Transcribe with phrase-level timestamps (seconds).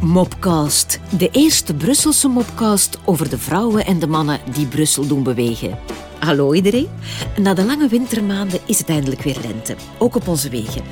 [0.00, 5.78] Mopcast, de eerste Brusselse mopcast over de vrouwen en de mannen die Brussel doen bewegen.
[6.18, 6.88] Hallo iedereen.
[7.36, 10.82] Na de lange wintermaanden is het eindelijk weer lente, ook op onze wegen.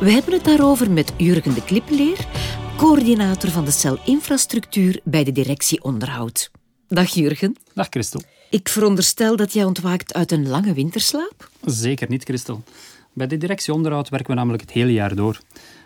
[0.00, 2.26] We hebben het daarover met Jurgen de Klippeleer,
[2.76, 6.50] coördinator van de cel infrastructuur bij de directie onderhoud.
[6.88, 7.56] Dag Jurgen.
[7.74, 8.22] Dag Christel.
[8.50, 11.50] Ik veronderstel dat jij ontwaakt uit een lange winterslaap?
[11.64, 12.62] Zeker niet, Christel.
[13.12, 15.40] Bij de directie onderhoud werken we namelijk het hele jaar door.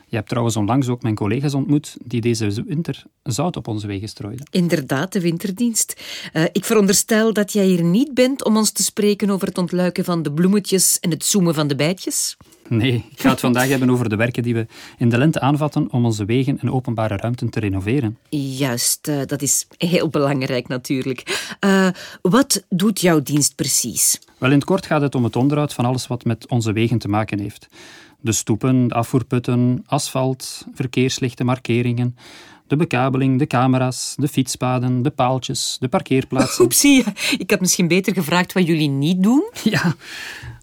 [0.08, 4.08] Je hebt trouwens onlangs ook mijn collega's ontmoet die deze winter zout op onze wegen
[4.08, 4.46] strooiden.
[4.50, 6.00] Inderdaad, de winterdienst.
[6.32, 10.04] Uh, ik veronderstel dat jij hier niet bent om ons te spreken over het ontluiken
[10.04, 12.36] van de bloemetjes en het zoemen van de bijtjes.
[12.68, 14.66] Nee, ik ga het vandaag hebben over de werken die we
[14.98, 18.18] in de lente aanvatten om onze wegen en openbare ruimten te renoveren.
[18.28, 21.54] Juist, uh, dat is heel belangrijk natuurlijk.
[21.64, 21.88] Uh,
[22.22, 24.20] wat doet jouw dienst precies?
[24.38, 26.98] Wel, in het kort gaat het om het onderhoud van alles wat met onze wegen
[26.98, 27.68] te maken heeft.
[28.20, 32.16] De stoepen, de afvoerputten, asfalt, verkeerslichten, markeringen,
[32.66, 36.64] de bekabeling, de camera's, de fietspaden, de paaltjes, de parkeerplaatsen.
[36.64, 37.04] Oepsie,
[37.38, 39.50] ik had misschien beter gevraagd wat jullie niet doen.
[39.62, 39.94] Ja,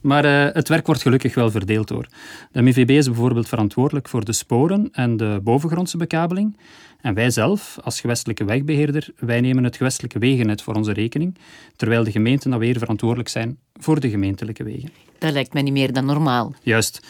[0.02, 2.08] maar uh, het werk wordt gelukkig wel verdeeld hoor.
[2.52, 6.58] De MIVB is bijvoorbeeld verantwoordelijk voor de sporen en de bovengrondse bekabeling.
[7.02, 11.38] En wij zelf, als gewestelijke wegbeheerder, wij nemen het gewestelijke wegennet voor onze rekening,
[11.76, 14.90] terwijl de gemeenten dan weer verantwoordelijk zijn voor de gemeentelijke wegen.
[15.18, 16.54] Dat lijkt mij niet meer dan normaal.
[16.62, 17.02] Juist.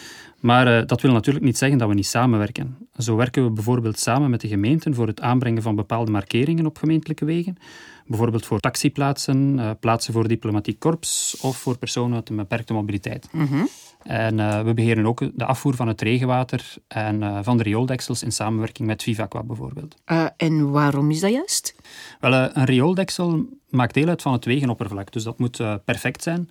[0.44, 2.78] Maar uh, dat wil natuurlijk niet zeggen dat we niet samenwerken.
[2.98, 6.78] Zo werken we bijvoorbeeld samen met de gemeenten voor het aanbrengen van bepaalde markeringen op
[6.78, 7.58] gemeentelijke wegen.
[8.08, 13.28] Bijvoorbeeld voor taxiplaatsen, uh, plaatsen voor diplomatiek korps of voor personen met een beperkte mobiliteit.
[13.32, 13.68] Mm -hmm.
[14.04, 18.32] En uh, we beheren ook de afvoer van het regenwater en van de riooldeksels in
[18.32, 19.96] samenwerking met Vivaqua bijvoorbeeld.
[20.38, 21.76] en waarom is dat juist?
[22.20, 26.50] Wel, een riooldeksel maakt deel uit van het wegenoppervlak, dus dat moet perfect zijn.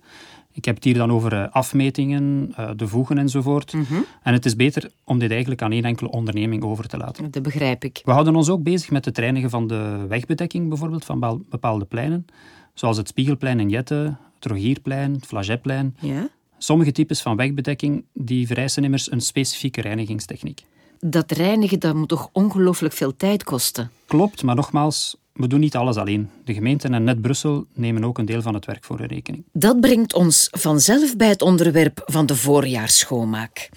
[0.53, 3.73] Ik heb het hier dan over afmetingen, de voegen enzovoort.
[3.73, 4.05] Mm -hmm.
[4.23, 7.31] En het is beter om dit eigenlijk aan één enkele onderneming over te laten.
[7.31, 8.01] Dat begrijp ik.
[8.03, 12.25] We houden ons ook bezig met het reinigen van de wegbedekking bijvoorbeeld van bepaalde pleinen,
[12.73, 15.95] zoals het Spiegelplein in Jette, het Rogierplein, het Flagetplein.
[15.99, 16.29] Ja?
[16.57, 20.63] Sommige types van wegbedekking die vereisen immers een specifieke reinigingstechniek.
[20.99, 23.91] Dat reinigen dat moet toch ongelooflijk veel tijd kosten?
[24.05, 26.29] Klopt, maar nogmaals, we doen niet alles alleen.
[26.43, 29.43] De gemeenten en Net Brussel nemen ook een deel van het werk voor hun rekening.
[29.51, 33.69] Dat brengt ons vanzelf bij het onderwerp van de voorjaarsschoonmaak.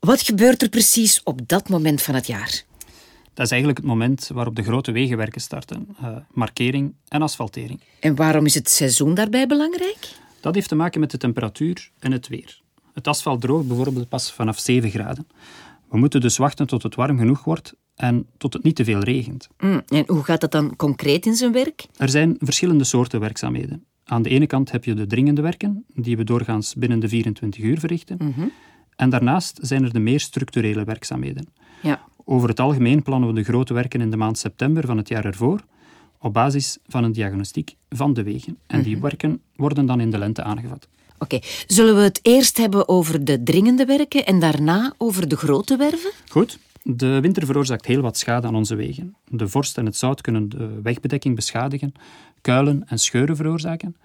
[0.00, 2.62] Wat gebeurt er precies op dat moment van het jaar?
[3.34, 5.88] Dat is eigenlijk het moment waarop de grote wegenwerken starten.
[6.02, 7.80] Uh, markering en asfaltering.
[8.00, 10.08] En waarom is het seizoen daarbij belangrijk?
[10.40, 12.60] Dat heeft te maken met de temperatuur en het weer.
[12.94, 15.28] Het asfalt droogt bijvoorbeeld pas vanaf 7 graden.
[15.90, 18.98] We moeten dus wachten tot het warm genoeg wordt en tot het niet te veel
[19.00, 19.48] regent.
[19.60, 21.86] Mm, en hoe gaat dat dan concreet in zijn werk?
[21.96, 23.84] Er zijn verschillende soorten werkzaamheden.
[24.04, 27.62] Aan de ene kant heb je de dringende werken, die we doorgaans binnen de 24
[27.62, 28.16] uur verrichten.
[28.20, 28.52] Mm -hmm.
[28.96, 31.46] En daarnaast zijn er de meer structurele werkzaamheden.
[31.82, 32.02] Ja.
[32.24, 35.24] Over het algemeen plannen we de grote werken in de maand september van het jaar
[35.24, 35.60] ervoor,
[36.20, 38.58] op basis van een diagnostiek van de wegen.
[38.66, 38.86] En Mhm.
[38.88, 40.88] die werken worden dan in de lente aangevat.
[41.18, 41.42] Oké, okay.
[41.66, 46.10] zullen we het eerst hebben over de dringende werken en daarna over de grote werven?
[46.28, 46.58] Goed.
[46.90, 49.16] De winter veroorzaakt heel wat schade aan onze wegen.
[49.26, 51.92] De vorst en het zout kunnen de wegbedekking beschadigen,
[52.40, 53.96] kuilen en scheuren veroorzaken.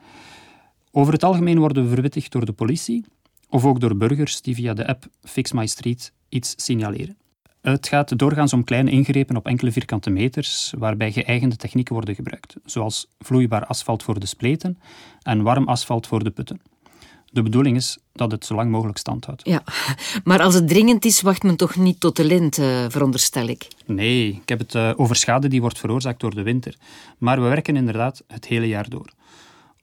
[0.91, 3.05] Over het algemeen worden we verwittigd door de politie
[3.49, 7.17] of ook door burgers die via de app Fix My Street iets signaleren.
[7.61, 12.55] Het gaat doorgaans om kleine ingrepen op enkele vierkante meters, waarbij geëigende technieken worden gebruikt,
[12.65, 14.79] zoals vloeibaar asfalt voor de spleten
[15.21, 16.61] en warm asfalt voor de putten.
[17.33, 19.41] De bedoeling is dat het zo lang mogelijk stand houdt.
[19.45, 19.63] Ja,
[20.23, 23.67] maar als het dringend is, wacht men toch niet tot de lente, veronderstel ik?
[23.85, 26.75] Nee, ik heb het uh, over schade die wordt veroorzaakt door de winter.
[27.17, 29.09] Maar we werken inderdaad het hele jaar door.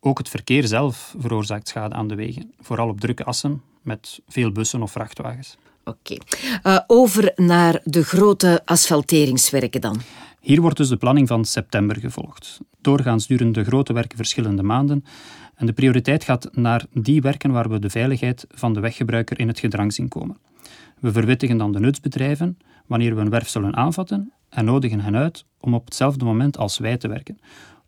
[0.00, 4.52] Ook het verkeer zelf veroorzaakt schade aan de wegen, vooral op drukke assen met veel
[4.52, 5.56] bussen of vrachtwagens.
[5.84, 6.12] Oké.
[6.12, 6.74] Okay.
[6.74, 10.00] Uh, over naar de grote asfalteringswerken dan.
[10.40, 12.60] Hier wordt dus de planning van september gevolgd.
[12.80, 15.04] Doorgaans duren de grote werken verschillende maanden
[15.60, 19.48] en de prioriteit gaat naar die werken waar we de veiligheid van de weggebruiker in
[19.48, 20.38] het gedrang zien komen.
[21.00, 25.44] We verwittigen dan de nutsbedrijven wanneer we een werf zullen aanvatten en nodigen hen uit
[25.58, 27.38] om op hetzelfde moment als wij te werken,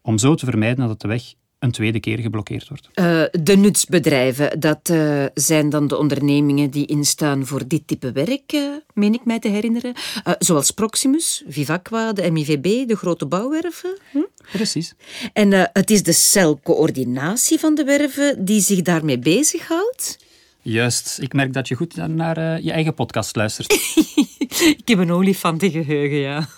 [0.00, 2.88] om zo te vermijden dat de weg een tweede keer geblokkeerd wordt.
[2.94, 8.52] Uh, de nutsbedrijven, dat uh, zijn dan de ondernemingen die instaan voor dit type werk,
[8.52, 9.94] uh, meen ik mij te herinneren.
[10.38, 13.98] zoals Proximus, Vivaqua, de MIVB, de grote bouwwerven.
[14.10, 14.18] Hm?
[14.52, 14.94] Precies.
[15.32, 20.18] En het is de celcoördinatie van de werven die zich daarmee bezighoudt?
[20.62, 21.18] Juist.
[21.20, 23.72] Ik merk dat je goed naar je eigen podcast luistert.
[24.78, 26.48] ik heb een olifantengeheugen, ja.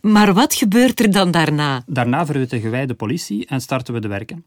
[0.00, 1.82] Maar wat gebeurt er dan daarna?
[1.86, 4.44] Daarna verwittigen wij de politie en starten we de werken.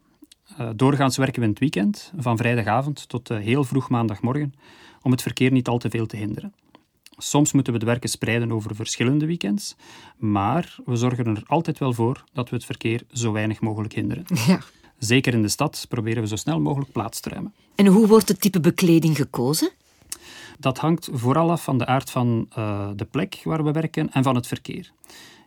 [0.60, 4.54] Uh, doorgaans werken we in het weekend, van vrijdagavond tot uh, heel vroeg maandagmorgen,
[5.02, 6.54] om het verkeer niet al te veel te hinderen.
[7.16, 9.76] Soms moeten we de werken spreiden over verschillende weekends,
[10.16, 14.24] maar we zorgen er altijd wel voor dat we het verkeer zo weinig mogelijk hinderen.
[14.46, 14.60] Ja.
[14.98, 17.54] Zeker in de stad proberen we zo snel mogelijk plaats te ruimen.
[17.74, 19.70] En hoe wordt het type bekleding gekozen?
[20.58, 24.22] Dat hangt vooral af van de aard van uh, de plek waar we werken en
[24.22, 24.92] van het verkeer.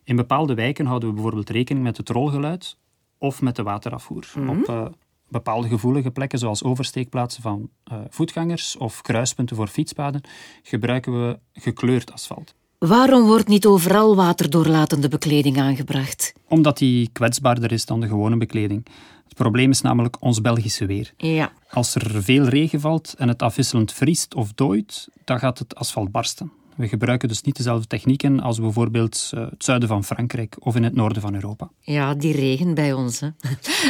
[0.03, 2.77] In bepaalde wijken houden we bijvoorbeeld rekening met het rolgeluid
[3.17, 4.31] of met de waterafvoer.
[4.35, 4.59] Mm -hmm.
[4.59, 4.85] Op uh,
[5.29, 10.21] bepaalde gevoelige plekken, zoals oversteekplaatsen van uh, voetgangers of kruispunten voor fietspaden,
[10.63, 12.53] gebruiken we gekleurd asfalt.
[12.77, 16.33] Waarom wordt niet overal waterdoorlatende bekleding aangebracht?
[16.47, 18.85] Omdat die kwetsbaarder is dan de gewone bekleding.
[19.35, 21.13] Het probleem is namelijk ons Belgische weer.
[21.17, 21.51] Ja.
[21.69, 26.11] Als er veel regen valt en het afwisselend vriest of dooit, dan gaat het asfalt
[26.11, 26.51] barsten.
[26.75, 30.83] We gebruiken dus niet dezelfde technieken als bijvoorbeeld uh, het zuiden van Frankrijk of in
[30.83, 31.69] het noorden van Europa.
[31.79, 33.19] Ja, die regen bij ons.
[33.19, 33.29] Hè.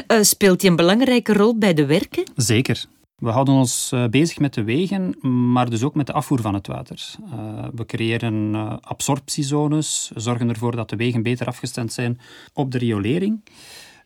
[0.08, 2.24] Uh, speelt die een belangrijke rol bij de werken?
[2.36, 2.86] Zeker.
[3.16, 5.16] We houden ons uh, bezig met de wegen,
[5.52, 7.16] maar dus ook met de afvoer van het water.
[7.76, 12.20] we creëren absorptiezones, zorgen ervoor dat de wegen beter afgestemd zijn
[12.54, 13.42] op de riolering.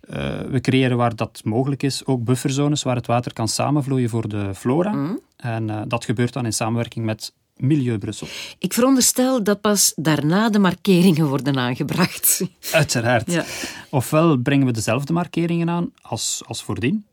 [0.09, 4.29] Uh, we creëren waar dat mogelijk is ook bufferzones waar het water kan samenvloeien voor
[4.29, 4.91] de flora.
[4.91, 5.19] Mm.
[5.37, 8.27] En uh, dat gebeurt dan in samenwerking met Milieu Brussel.
[8.57, 12.41] Ik veronderstel dat pas daarna de markeringen worden aangebracht.
[12.71, 13.31] Uiteraard.
[13.31, 13.45] Ja.
[13.89, 17.05] Ofwel brengen we dezelfde markeringen aan als, als voordien,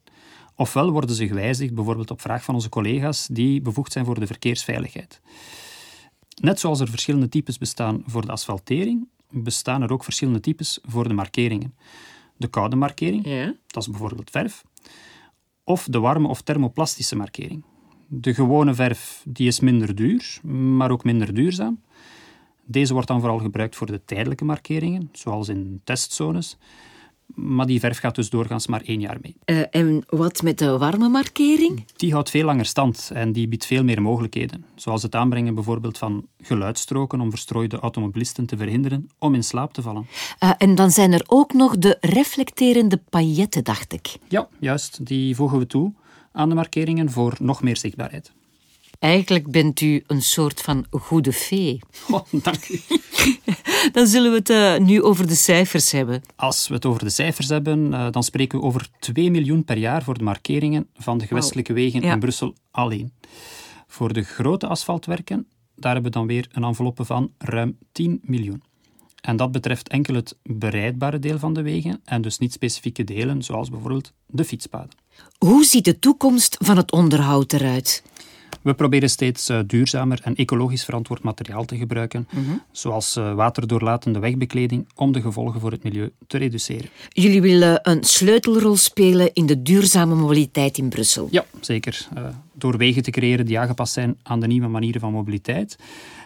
[0.55, 4.27] ofwel worden ze gewijzigd, bijvoorbeeld op vraag van onze collega's die bevoegd zijn voor de
[4.27, 5.21] verkeersveiligheid.
[6.41, 11.09] Net zoals er verschillende types bestaan voor de asfaltering, bestaan er ook verschillende types voor
[11.09, 11.75] de markeringen
[12.37, 13.55] de koude markering, ja.
[13.67, 14.65] dat is bijvoorbeeld verf,
[15.65, 17.65] of de warme of thermoplastische markering.
[18.09, 20.39] De gewone verf die is minder duur,
[20.77, 21.81] maar ook minder duurzaam.
[22.65, 26.57] Deze wordt dan vooral gebruikt voor de tijdelijke markeringen, zoals in testzones.
[27.37, 29.37] Maar die verf gaat dus doorgaans maar één jaar mee.
[29.45, 31.85] Uh, en wat met de warme markering?
[31.97, 34.65] Die houdt veel langer stand en die biedt veel meer mogelijkheden.
[34.75, 39.83] Zoals het aanbrengen bijvoorbeeld van geluidsstroken om verstrooide automobilisten te verhinderen om in slaap te
[39.83, 40.07] vallen.
[40.43, 44.17] Uh, en dan zijn er ook nog de reflecterende pailletten, dacht ik.
[44.29, 45.07] Ja, juist.
[45.07, 45.93] Die voegen we toe
[46.33, 48.33] aan de markeringen voor nog meer zichtbaarheid.
[48.99, 51.79] Eigenlijk bent u een soort van goede fee.
[52.11, 52.81] Oh, dank u.
[53.93, 56.23] Dan zullen we het uh, nu over de cijfers hebben.
[56.37, 59.79] Als we het over de cijfers hebben, uh, dan spreken we over 2 miljoen per
[59.79, 62.13] jaar voor de markeringen van de gewestelijke wegen ja.
[62.13, 63.13] in Brussel alleen.
[63.87, 68.63] Voor de grote asfaltwerken, daar hebben we dan weer een enveloppe van ruim 10 miljoen.
[69.21, 73.43] En dat betreft enkel het bereidbare deel van de wegen en dus niet specifieke delen,
[73.43, 74.91] zoals bijvoorbeeld de fietspaden.
[75.39, 78.03] Hoe ziet de toekomst van het onderhoud eruit?
[78.63, 82.43] We proberen steeds uh, duurzamer en ecologisch verantwoord materiaal te gebruiken, Mhm.
[82.73, 86.89] zoals uh, waterdoorlatende wegbekleding, om de gevolgen voor het milieu te reduceren.
[87.09, 91.29] Jullie willen een sleutelrol spelen in de duurzame mobiliteit in Brussel.
[91.31, 92.09] Ja, zeker.
[92.17, 95.77] Uh, door wegen te creëren die aangepast zijn aan de nieuwe manieren van mobiliteit.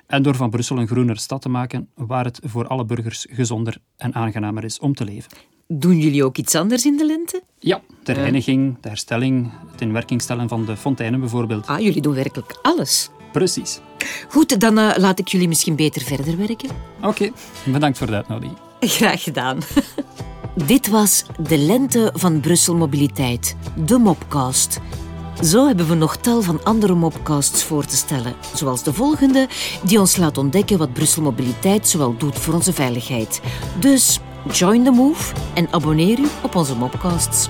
[0.07, 3.77] En door van Brussel een groenere stad te maken waar het voor alle burgers gezonder
[3.97, 5.31] en aangenamer is om te leven.
[5.73, 7.43] Doen jullie ook iets anders in de lente?
[7.59, 11.67] Ja, de reiniging, de herstelling, het in werking stellen van de fonteinen bijvoorbeeld.
[11.67, 13.11] Ah, jullie doen werkelijk alles.
[13.33, 13.81] Precies.
[14.29, 16.71] Goed, dan uh, laat ik jullie misschien beter verder werken.
[16.99, 17.33] Oké, okay,
[17.65, 18.59] bedankt voor de uitnodiging.
[18.81, 19.59] Graag gedaan.
[20.67, 23.57] Dit was de lente van Brussel Mobiliteit,
[23.87, 24.81] de Mopcast.
[25.43, 29.49] Zo hebben we nog tal van andere mopcasts voor te stellen, zoals de volgende,
[29.85, 33.41] die ons laat ontdekken wat Brussel Mobiliteit zoal doet voor onze veiligheid.
[33.79, 37.49] Dus join the move en abonneer u op onze mopcasts.